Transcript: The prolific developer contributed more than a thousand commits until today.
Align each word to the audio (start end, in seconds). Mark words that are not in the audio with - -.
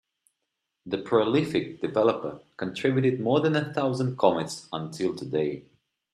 The 0.87 0.97
prolific 0.97 1.79
developer 1.79 2.39
contributed 2.57 3.19
more 3.19 3.39
than 3.39 3.55
a 3.55 3.71
thousand 3.71 4.17
commits 4.17 4.67
until 4.73 5.15
today. 5.15 5.65